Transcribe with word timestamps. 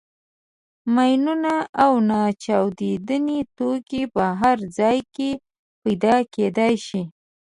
ماینونه 0.93 1.55
او 1.83 1.93
ناچاودي 2.09 2.93
توکي 3.57 4.03
په 4.13 4.23
هر 4.41 4.57
ځای 4.77 4.97
کې 5.15 5.29
پیدا 5.81 6.15
کېدای 6.33 6.73
شي. 6.87 7.01